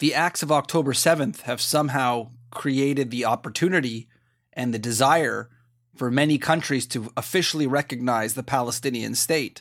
the 0.01 0.15
acts 0.15 0.43
of 0.43 0.51
October 0.51 0.95
7th 0.95 1.43
have 1.43 1.61
somehow 1.61 2.31
created 2.51 3.11
the 3.11 3.27
opportunity 3.27 4.09
and 4.55 4.75
the 4.75 4.79
desire 4.79 5.51
for 5.95 6.11
many 6.11 6.39
countries 6.39 6.87
to 6.87 7.13
officially 7.19 7.67
recognize 7.67 8.33
the 8.33 8.43
Palestinian 8.43 9.15
state, 9.15 9.61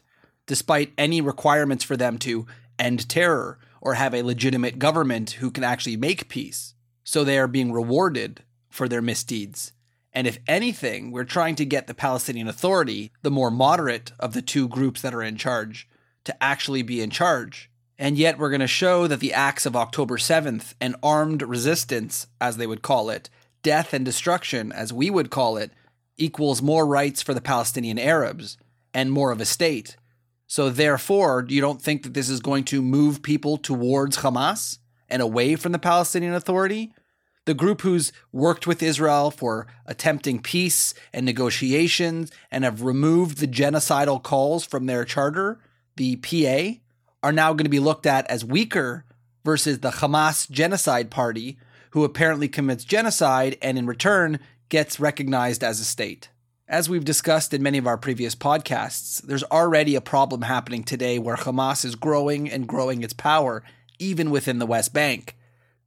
despite 0.50 0.92
any 0.98 1.22
requirements 1.22 1.86
for 1.86 1.96
them 1.96 2.18
to 2.18 2.46
end 2.78 3.08
terror 3.08 3.58
or 3.80 3.94
have 3.94 4.14
a 4.14 4.24
legitimate 4.24 4.80
government 4.80 5.32
who 5.32 5.50
can 5.50 5.64
actually 5.64 5.96
make 5.96 6.28
peace. 6.28 6.74
So 7.06 7.24
they 7.24 7.40
are 7.40 7.48
being 7.48 7.72
rewarded 7.72 8.44
for 8.70 8.90
their 8.90 9.02
misdeeds. 9.02 9.72
And 10.12 10.28
if 10.28 10.40
anything, 10.46 11.12
we're 11.12 11.24
trying 11.24 11.56
to 11.56 11.66
get 11.66 11.88
the 11.88 11.94
Palestinian 11.94 12.50
Authority, 12.50 13.14
the 13.22 13.32
more 13.32 13.50
moderate 13.50 14.12
of 14.20 14.34
the 14.34 14.42
two 14.42 14.68
groups 14.68 15.02
that 15.02 15.14
are 15.14 15.24
in 15.24 15.38
charge, 15.38 15.88
to 16.26 16.44
actually 16.44 16.82
be 16.82 17.02
in 17.02 17.10
charge 17.10 17.70
and 18.02 18.18
yet, 18.18 18.40
we're 18.40 18.50
going 18.50 18.62
to 18.62 18.68
show 18.68 19.08
that 19.08 19.20
the 19.20 19.34
acts 19.34 19.66
of 19.66 19.76
October 19.76 20.18
7th 20.18 20.74
and 20.80 20.96
armed 21.04 21.42
resistance, 21.42 22.28
as 22.40 22.56
they 22.56 22.66
would 22.66 22.82
call 22.82 23.10
it, 23.10 23.30
death 23.62 23.94
and 23.94 24.06
destruction, 24.06 24.72
as 24.72 24.94
we 24.94 25.10
would 25.10 25.30
call 25.30 25.58
it, 25.58 25.72
equals 26.16 26.62
more 26.62 26.88
rights 26.88 27.22
for 27.22 27.34
the 27.34 27.42
Palestinian 27.42 28.00
Arabs 28.00 28.58
and 28.94 29.12
more 29.12 29.34
of 29.34 29.42
a 29.42 29.46
state. 29.46 29.98
So, 30.52 30.72
therefore, 30.72 31.46
you 31.48 31.62
don't 31.62 31.80
think 31.80 32.02
that 32.02 32.16
this 32.16 32.28
is 32.28 32.40
going 32.40 32.64
to 32.66 32.82
move 32.82 33.22
people 33.22 33.58
towards 33.58 34.18
Hamas 34.18 34.80
and 35.08 35.22
away 35.22 35.56
from 35.56 35.74
the 35.74 35.80
Palestinian 35.80 36.34
Authority? 36.34 36.92
The 37.46 37.54
group 37.54 37.82
who's 37.82 38.12
worked 38.32 38.66
with 38.66 38.82
Israel 38.82 39.30
for 39.30 39.68
attempting 39.86 40.42
peace 40.42 40.96
and 41.14 41.24
negotiations 41.24 42.32
and 42.50 42.64
have 42.64 42.82
removed 42.82 43.38
the 43.38 43.48
genocidal 43.48 44.24
calls 44.24 44.66
from 44.66 44.88
their 44.88 45.06
charter, 45.06 45.60
the 45.98 46.16
PA, 46.16 46.80
are 47.22 47.32
now 47.32 47.54
going 47.54 47.66
to 47.66 47.70
be 47.70 47.80
looked 47.80 48.08
at 48.08 48.26
as 48.26 48.44
weaker 48.44 49.06
versus 49.46 49.82
the 49.82 49.92
Hamas 49.92 50.50
genocide 50.50 51.12
party, 51.12 51.60
who 51.92 52.04
apparently 52.04 52.48
commits 52.48 52.86
genocide 52.86 53.56
and 53.62 53.78
in 53.78 53.86
return 53.86 54.40
gets 54.70 55.00
recognized 55.00 55.64
as 55.64 55.80
a 55.80 55.86
state. 55.86 56.30
As 56.70 56.88
we've 56.88 57.04
discussed 57.04 57.52
in 57.52 57.64
many 57.64 57.80
of 57.80 57.88
our 57.88 57.98
previous 57.98 58.36
podcasts, 58.36 59.24
there's 59.24 59.44
already 59.46 59.96
a 59.96 60.02
problem 60.02 60.44
happening 60.44 60.84
today 60.84 61.18
where 61.18 61.36
Hamas 61.36 61.84
is 61.84 61.96
growing 61.96 62.48
and 62.48 62.68
growing 62.68 63.02
its 63.02 63.12
power, 63.12 63.64
even 63.98 64.30
within 64.30 64.60
the 64.60 64.68
West 64.68 64.94
Bank. 64.94 65.36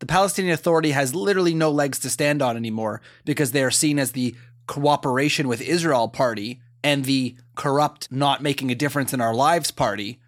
The 0.01 0.07
Palestinian 0.07 0.53
Authority 0.53 0.91
has 0.91 1.15
literally 1.15 1.55
no 1.55 1.71
legs 1.71 2.01
to 2.01 2.11
stand 2.11 2.43
on 2.43 2.57
anymore 2.57 3.01
because 3.25 3.53
they 3.53 3.63
are 3.63 3.71
seen 3.71 4.01
as 4.01 4.11
the 4.11 4.35
cooperation 4.67 5.47
with 5.47 5.61
Israel 5.61 6.09
party 6.09 6.61
and 6.83 7.05
the 7.05 7.37
corrupt, 7.55 8.11
not 8.11 8.43
making 8.43 8.73
a 8.73 8.75
difference 8.75 9.15
in 9.15 9.21
our 9.21 9.37
lives 9.37 9.71
party, 9.71 10.19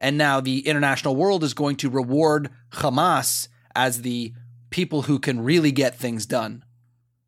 and 0.00 0.18
now 0.18 0.40
the 0.40 0.66
international 0.66 1.14
world 1.14 1.44
is 1.44 1.54
going 1.54 1.76
to 1.76 1.88
reward 1.88 2.50
Hamas 2.72 3.46
as 3.76 4.02
the 4.02 4.32
people 4.70 5.02
who 5.02 5.20
can 5.20 5.40
really 5.40 5.70
get 5.70 5.94
things 5.94 6.26
done. 6.26 6.64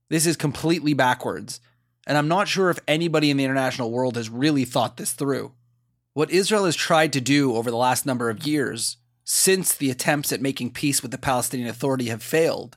This 0.08 0.26
is 0.26 0.36
completely 0.36 0.94
backwards. 0.94 1.60
And 2.06 2.18
I'm 2.18 2.28
not 2.28 2.48
sure 2.48 2.70
if 2.70 2.80
anybody 2.88 3.30
in 3.30 3.36
the 3.36 3.44
international 3.44 3.90
world 3.90 4.16
has 4.16 4.28
really 4.28 4.64
thought 4.64 4.96
this 4.96 5.12
through. 5.12 5.52
What 6.14 6.30
Israel 6.30 6.64
has 6.64 6.76
tried 6.76 7.12
to 7.14 7.20
do 7.20 7.54
over 7.54 7.70
the 7.70 7.76
last 7.76 8.04
number 8.04 8.28
of 8.28 8.46
years, 8.46 8.98
since 9.24 9.74
the 9.74 9.90
attempts 9.90 10.32
at 10.32 10.40
making 10.40 10.72
peace 10.72 11.00
with 11.00 11.10
the 11.10 11.18
Palestinian 11.18 11.68
Authority 11.68 12.06
have 12.06 12.22
failed, 12.22 12.76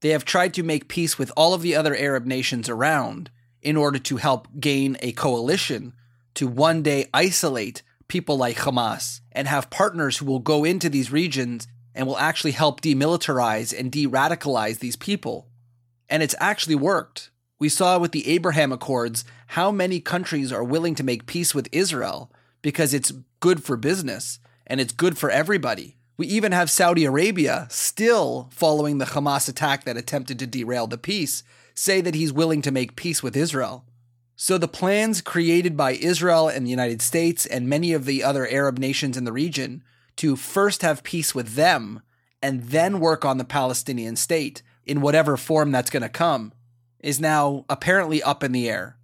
they 0.00 0.10
have 0.10 0.24
tried 0.24 0.54
to 0.54 0.62
make 0.62 0.88
peace 0.88 1.18
with 1.18 1.32
all 1.36 1.54
of 1.54 1.62
the 1.62 1.76
other 1.76 1.96
Arab 1.96 2.26
nations 2.26 2.68
around 2.68 3.30
in 3.62 3.76
order 3.76 3.98
to 3.98 4.16
help 4.16 4.48
gain 4.60 4.96
a 5.00 5.12
coalition 5.12 5.94
to 6.34 6.46
one 6.46 6.82
day 6.82 7.08
isolate 7.14 7.82
people 8.08 8.36
like 8.36 8.58
Hamas 8.58 9.20
and 9.32 9.48
have 9.48 9.70
partners 9.70 10.18
who 10.18 10.26
will 10.26 10.40
go 10.40 10.64
into 10.64 10.88
these 10.88 11.10
regions 11.10 11.66
and 11.94 12.06
will 12.06 12.18
actually 12.18 12.50
help 12.50 12.80
demilitarize 12.80 13.78
and 13.78 13.90
de 13.90 14.06
radicalize 14.06 14.78
these 14.78 14.96
people. 14.96 15.48
And 16.08 16.22
it's 16.22 16.34
actually 16.38 16.74
worked. 16.74 17.30
We 17.58 17.68
saw 17.68 17.98
with 17.98 18.12
the 18.12 18.26
Abraham 18.28 18.72
Accords 18.72 19.24
how 19.48 19.70
many 19.70 20.00
countries 20.00 20.52
are 20.52 20.64
willing 20.64 20.94
to 20.96 21.04
make 21.04 21.26
peace 21.26 21.54
with 21.54 21.68
Israel 21.70 22.32
because 22.62 22.92
it's 22.92 23.12
good 23.40 23.62
for 23.62 23.76
business 23.76 24.40
and 24.66 24.80
it's 24.80 24.92
good 24.92 25.16
for 25.16 25.30
everybody. 25.30 25.96
We 26.16 26.26
even 26.26 26.52
have 26.52 26.70
Saudi 26.70 27.04
Arabia 27.04 27.66
still 27.70 28.48
following 28.52 28.98
the 28.98 29.04
Hamas 29.04 29.48
attack 29.48 29.84
that 29.84 29.96
attempted 29.96 30.38
to 30.40 30.46
derail 30.46 30.86
the 30.86 30.98
peace, 30.98 31.44
say 31.74 32.00
that 32.00 32.14
he's 32.14 32.32
willing 32.32 32.62
to 32.62 32.72
make 32.72 32.96
peace 32.96 33.22
with 33.22 33.36
Israel. 33.36 33.84
So 34.36 34.58
the 34.58 34.66
plans 34.66 35.20
created 35.20 35.76
by 35.76 35.92
Israel 35.92 36.48
and 36.48 36.66
the 36.66 36.70
United 36.70 37.00
States 37.02 37.46
and 37.46 37.68
many 37.68 37.92
of 37.92 38.04
the 38.04 38.24
other 38.24 38.48
Arab 38.48 38.78
nations 38.78 39.16
in 39.16 39.24
the 39.24 39.32
region 39.32 39.84
to 40.16 40.34
first 40.34 40.82
have 40.82 41.04
peace 41.04 41.34
with 41.34 41.54
them 41.54 42.02
and 42.42 42.64
then 42.64 42.98
work 42.98 43.24
on 43.24 43.38
the 43.38 43.44
Palestinian 43.44 44.16
state 44.16 44.62
in 44.84 45.00
whatever 45.00 45.36
form 45.36 45.70
that's 45.70 45.90
going 45.90 46.02
to 46.02 46.08
come 46.08 46.52
is 47.04 47.20
now 47.20 47.66
apparently 47.68 48.22
up 48.22 48.42
in 48.42 48.52
the 48.52 48.68
air 48.68 48.96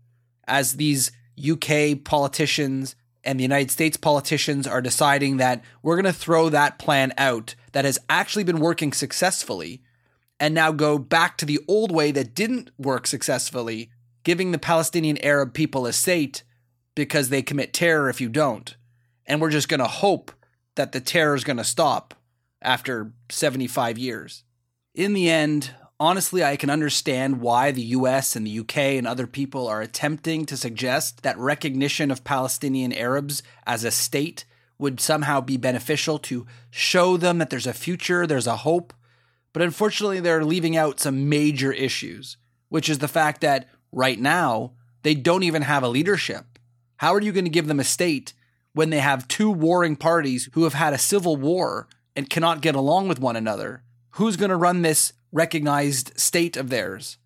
as 0.48 0.72
these 0.72 1.12
UK 1.38 2.02
politicians 2.02 2.96
and 3.22 3.38
the 3.38 3.44
United 3.44 3.70
States 3.70 3.98
politicians 3.98 4.66
are 4.66 4.80
deciding 4.80 5.36
that 5.36 5.62
we're 5.82 6.00
going 6.00 6.10
to 6.10 6.18
throw 6.18 6.48
that 6.48 6.78
plan 6.78 7.12
out 7.18 7.54
that 7.72 7.84
has 7.84 7.98
actually 8.08 8.42
been 8.42 8.58
working 8.58 8.94
successfully 8.94 9.82
and 10.40 10.54
now 10.54 10.72
go 10.72 10.96
back 10.98 11.36
to 11.36 11.44
the 11.44 11.60
old 11.68 11.92
way 11.92 12.10
that 12.10 12.34
didn't 12.34 12.70
work 12.78 13.06
successfully 13.06 13.90
giving 14.24 14.50
the 14.50 14.58
Palestinian 14.58 15.18
Arab 15.22 15.52
people 15.52 15.84
a 15.84 15.92
state 15.92 16.42
because 16.94 17.28
they 17.28 17.42
commit 17.42 17.74
terror 17.74 18.08
if 18.08 18.18
you 18.18 18.30
don't. 18.30 18.76
And 19.26 19.42
we're 19.42 19.50
just 19.50 19.68
going 19.68 19.80
to 19.80 19.86
hope 19.86 20.32
that 20.74 20.92
the 20.92 21.00
terror 21.00 21.34
is 21.34 21.44
going 21.44 21.58
to 21.58 21.64
stop 21.64 22.14
after 22.62 23.12
75 23.28 23.98
years. 23.98 24.44
In 24.94 25.12
the 25.12 25.28
end, 25.28 25.74
honestly, 26.00 26.42
I 26.42 26.56
can 26.56 26.70
understand 26.70 27.40
why 27.40 27.70
the 27.70 27.82
US 27.82 28.34
and 28.34 28.46
the 28.46 28.58
UK 28.60 28.76
and 28.78 29.06
other 29.06 29.26
people 29.26 29.68
are 29.68 29.82
attempting 29.82 30.46
to 30.46 30.56
suggest 30.56 31.22
that 31.22 31.38
recognition 31.38 32.10
of 32.10 32.24
Palestinian 32.24 32.92
Arabs 32.94 33.42
as 33.66 33.84
a 33.84 33.90
state 33.90 34.46
would 34.78 34.98
somehow 34.98 35.42
be 35.42 35.58
beneficial 35.58 36.18
to 36.18 36.46
show 36.70 37.18
them 37.18 37.36
that 37.36 37.50
there's 37.50 37.66
a 37.66 37.74
future, 37.74 38.26
there's 38.26 38.46
a 38.46 38.56
hope. 38.56 38.94
But 39.52 39.62
unfortunately, 39.62 40.20
they're 40.20 40.44
leaving 40.44 40.74
out 40.74 41.00
some 41.00 41.28
major 41.28 41.70
issues, 41.70 42.38
which 42.70 42.88
is 42.88 42.98
the 42.98 43.08
fact 43.08 43.42
that 43.42 43.68
right 43.92 44.18
now, 44.18 44.72
they 45.02 45.14
don't 45.14 45.42
even 45.42 45.62
have 45.62 45.82
a 45.82 45.88
leadership. 45.88 46.58
How 46.96 47.14
are 47.14 47.20
you 47.20 47.32
going 47.32 47.44
to 47.44 47.50
give 47.50 47.66
them 47.66 47.80
a 47.80 47.84
state 47.84 48.32
when 48.72 48.90
they 48.90 49.00
have 49.00 49.28
two 49.28 49.50
warring 49.50 49.96
parties 49.96 50.48
who 50.52 50.64
have 50.64 50.74
had 50.74 50.94
a 50.94 50.98
civil 50.98 51.36
war 51.36 51.88
and 52.16 52.30
cannot 52.30 52.62
get 52.62 52.74
along 52.74 53.08
with 53.08 53.20
one 53.20 53.36
another? 53.36 53.82
Who's 54.12 54.36
going 54.36 54.50
to 54.50 54.56
run 54.56 54.82
this 54.82 55.12
recognized 55.32 56.18
state 56.18 56.56
of 56.56 56.70
theirs? 56.70 57.18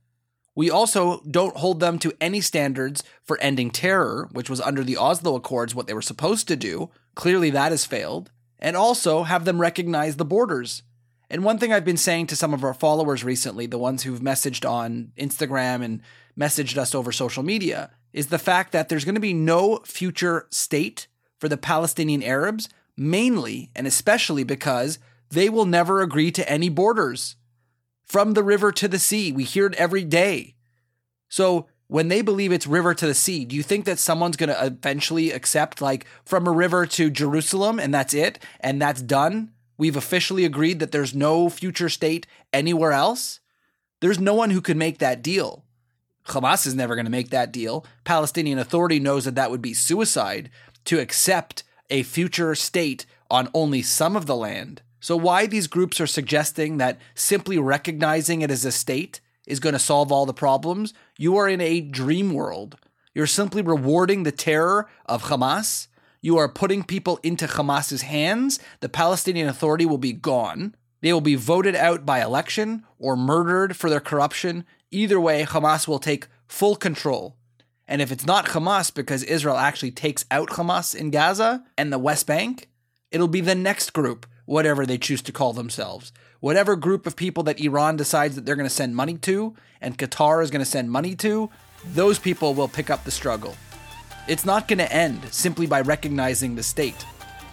We 0.55 0.71
also 0.71 1.21
don't 1.29 1.57
hold 1.57 1.81
them 1.81 1.99
to 2.01 2.13
any 2.21 2.41
standards 2.41 3.03
for 3.23 3.39
ending 3.41 3.71
terror, 3.71 4.29
which 4.33 4.49
was 4.49 4.61
under 4.61 4.85
the 4.85 4.97
Oslo 4.97 5.35
Accords 5.35 5.75
what 5.75 5.87
they 5.87 5.95
were 5.95 6.03
supposed 6.03 6.47
to 6.49 6.57
do. 6.57 6.91
Clearly, 7.15 7.51
that 7.51 7.73
has 7.73 7.85
failed. 7.85 8.31
And 8.61 8.77
also 8.77 9.25
have 9.25 9.45
them 9.45 9.61
recognize 9.61 10.17
the 10.17 10.25
borders. 10.25 10.83
And 11.29 11.43
one 11.43 11.59
thing 11.59 11.73
I've 11.73 11.85
been 11.85 11.97
saying 11.97 12.29
to 12.29 12.37
some 12.37 12.55
of 12.55 12.63
our 12.63 12.75
followers 12.75 13.25
recently, 13.25 13.67
the 13.67 13.79
ones 13.79 14.05
who've 14.05 14.21
messaged 14.21 14.69
on 14.69 15.13
Instagram 15.17 15.83
and 15.83 16.01
messaged 16.39 16.77
us 16.77 16.95
over 16.95 17.11
social 17.11 17.43
media 17.43 17.91
is 18.13 18.29
the 18.29 18.39
fact 18.39 18.73
that 18.73 18.89
there's 18.89 19.05
going 19.05 19.17
to 19.17 19.21
be 19.21 19.35
no 19.35 19.81
future 19.85 20.47
state 20.51 21.09
for 21.39 21.49
the 21.49 21.57
Palestinian 21.57 22.23
Arabs, 22.23 22.69
mainly 22.97 23.71
and 23.75 23.87
especially 23.87 24.45
because 24.45 24.99
they 25.31 25.49
will 25.49 25.67
never 25.67 26.01
agree 26.01 26.31
to 26.31 26.49
any 26.49 26.69
borders. 26.69 27.37
From 28.05 28.35
the 28.35 28.43
river 28.43 28.71
to 28.73 28.89
the 28.89 28.99
sea, 28.99 29.33
we 29.33 29.45
hear 29.45 29.67
it 29.67 29.75
every 29.75 30.05
day. 30.05 30.55
So 31.29 31.67
when 31.87 32.09
they 32.09 32.23
believe 32.23 32.53
it's 32.53 32.67
river 32.67 32.95
to 32.95 33.07
the 33.07 33.15
sea, 33.15 33.45
do 33.45 33.57
you 33.57 33.63
think 33.63 33.85
that 33.85 33.99
someone's 33.99 34.37
going 34.37 34.49
to 34.49 34.67
eventually 34.67 35.31
accept, 35.31 35.81
like, 35.81 36.07
from 36.25 36.47
a 36.47 36.53
river 36.53 36.87
to 36.87 37.11
Jerusalem 37.11 37.79
and 37.79 37.93
that's 37.93 38.15
it 38.15 38.39
and 38.61 38.81
that's 38.81 39.03
done? 39.03 39.53
We've 39.77 39.97
officially 39.97 40.45
agreed 40.45 40.81
that 40.81 40.93
there's 40.93 41.15
no 41.15 41.49
future 41.49 41.89
state 41.89 42.27
anywhere 42.53 42.93
else? 42.93 43.41
There's 44.01 44.21
no 44.21 44.35
one 44.35 44.51
who 44.51 44.61
could 44.61 44.77
make 44.77 44.99
that 44.99 45.23
deal. 45.23 45.65
Hamas 46.27 46.67
is 46.67 46.75
never 46.75 46.95
going 46.95 47.07
to 47.07 47.11
make 47.11 47.31
that 47.31 47.53
deal. 47.53 47.85
Palestinian 48.05 48.59
Authority 48.59 48.99
knows 48.99 49.25
that 49.25 49.35
that 49.35 49.51
would 49.51 49.63
be 49.63 49.75
suicide 49.75 50.51
to 50.85 51.01
accept 51.01 51.65
a 51.91 52.03
future 52.03 52.55
state 52.55 53.05
on 53.31 53.49
only 53.53 53.83
some 53.83 54.17
of 54.17 54.27
the 54.27 54.37
land. 54.37 54.83
So, 55.05 55.19
why 55.19 55.45
these 55.45 55.67
groups 55.67 56.01
are 56.01 56.07
suggesting 56.07 56.79
that 56.79 56.99
simply 57.15 57.59
recognizing 57.59 58.41
it 58.41 58.51
as 58.51 58.65
a 58.65 58.73
state 58.73 59.21
is 59.47 59.61
going 59.61 59.75
to 59.75 59.79
solve 59.79 60.11
all 60.11 60.25
the 60.25 60.33
problems, 60.33 60.95
you 61.19 61.37
are 61.37 61.47
in 61.47 61.61
a 61.61 61.83
dream 61.83 62.33
world. 62.33 62.79
You're 63.13 63.27
simply 63.27 63.61
rewarding 63.61 64.23
the 64.23 64.33
terror 64.33 64.89
of 65.05 65.25
Hamas. 65.25 65.89
You 66.23 66.39
are 66.39 66.49
putting 66.49 66.83
people 66.83 67.21
into 67.23 67.47
Hamas's 67.47 68.01
hands. 68.01 68.59
The 68.81 68.89
Palestinian 68.89 69.47
Authority 69.47 69.85
will 69.85 69.99
be 69.99 70.15
gone. 70.15 70.75
They 71.03 71.13
will 71.13 71.21
be 71.21 71.35
voted 71.35 71.77
out 71.77 72.07
by 72.07 72.23
election 72.23 72.83
or 72.99 73.15
murdered 73.15 73.77
for 73.77 73.91
their 73.91 74.01
corruption. 74.01 74.65
Either 74.91 75.21
way, 75.21 75.45
Hamas 75.45 75.87
will 75.87 75.99
take 75.99 76.29
full 76.49 76.77
control. 76.77 77.37
And 77.87 78.01
if 78.01 78.11
it's 78.11 78.25
not 78.25 78.47
Hamas 78.47 78.95
because 78.95 79.23
Israel 79.23 79.59
actually 79.59 79.91
takes 79.91 80.25
out 80.31 80.49
Hamas 80.53 80.95
in 80.95 81.11
Gaza 81.11 81.63
and 81.77 81.93
the 81.93 81.99
West 81.99 82.27
Bank, 82.27 82.71
it'll 83.11 83.29
be 83.29 83.43
the 83.43 83.55
next 83.55 83.93
group 83.93 84.25
whatever 84.47 84.85
they 84.85 84.99
choose 84.99 85.23
to 85.23 85.33
call 85.33 85.53
themselves. 85.53 86.13
Whatever 86.41 86.77
group 86.77 87.07
of 87.07 87.17
people 87.17 87.43
that 87.45 87.61
Iran 87.61 87.97
decides 87.97 88.35
that 88.35 88.45
they're 88.45 88.57
going 88.57 88.69
to 88.69 88.75
send 88.75 88.95
money 88.95 89.17
to 89.19 89.55
and 89.81 89.99
Qatar 89.99 90.43
is 90.43 90.51
going 90.51 90.65
to 90.65 90.71
send 90.71 90.91
money 90.91 91.15
to, 91.17 91.51
those 91.93 92.19
people 92.19 92.55
will 92.55 92.69
pick 92.69 92.91
up 92.91 93.05
the 93.05 93.11
struggle. 93.11 93.57
It's 94.27 94.45
not 94.45 94.69
going 94.69 94.79
to 94.79 94.93
end 94.93 95.23
simply 95.33 95.67
by 95.67 95.81
recognizing 95.83 96.55
the 96.55 96.63
state. 96.63 97.05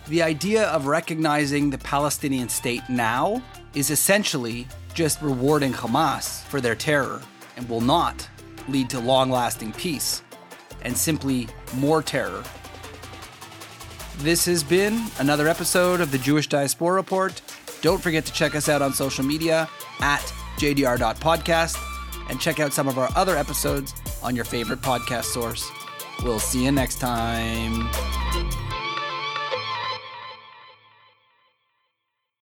The 0.07 0.23
idea 0.23 0.65
of 0.67 0.87
recognizing 0.87 1.69
the 1.69 1.77
Palestinian 1.77 2.49
state 2.49 2.81
now 2.89 3.41
is 3.73 3.89
essentially 3.89 4.67
just 4.93 5.21
rewarding 5.21 5.73
Hamas 5.73 6.43
for 6.43 6.59
their 6.59 6.75
terror 6.75 7.21
and 7.55 7.67
will 7.69 7.81
not 7.81 8.27
lead 8.67 8.89
to 8.89 8.99
long 8.99 9.29
lasting 9.29 9.73
peace 9.73 10.21
and 10.83 10.97
simply 10.97 11.47
more 11.75 12.01
terror 12.01 12.43
this 14.21 14.45
has 14.45 14.63
been 14.63 15.01
another 15.19 15.47
episode 15.47 15.99
of 15.99 16.11
the 16.11 16.17
Jewish 16.17 16.47
Diaspora 16.47 16.93
Report. 16.93 17.41
Don't 17.81 18.01
forget 18.01 18.23
to 18.25 18.33
check 18.33 18.53
us 18.55 18.69
out 18.69 18.81
on 18.81 18.93
social 18.93 19.25
media 19.25 19.67
at 19.99 20.21
jdr.podcast 20.57 21.77
and 22.29 22.39
check 22.39 22.59
out 22.59 22.71
some 22.71 22.87
of 22.87 22.99
our 22.99 23.09
other 23.15 23.35
episodes 23.35 23.93
on 24.21 24.35
your 24.35 24.45
favorite 24.45 24.81
podcast 24.81 25.25
source. 25.25 25.69
We'll 26.23 26.39
see 26.39 26.63
you 26.63 26.71
next 26.71 26.99
time. 26.99 27.89